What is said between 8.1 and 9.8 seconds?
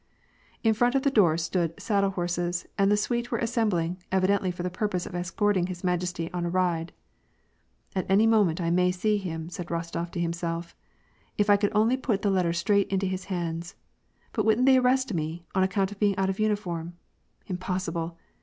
moment, I may see him," said